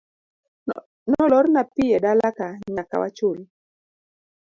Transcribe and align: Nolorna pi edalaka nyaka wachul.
Nolorna 1.11 1.61
pi 1.73 1.83
edalaka 1.97 2.47
nyaka 2.75 2.95
wachul. 3.01 3.39